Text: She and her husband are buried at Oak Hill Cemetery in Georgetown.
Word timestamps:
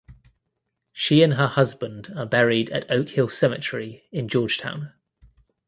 She 0.91 1.21
and 1.21 1.35
her 1.35 1.45
husband 1.45 2.11
are 2.15 2.25
buried 2.25 2.71
at 2.71 2.89
Oak 2.89 3.09
Hill 3.09 3.29
Cemetery 3.29 4.07
in 4.11 4.27
Georgetown. 4.29 4.93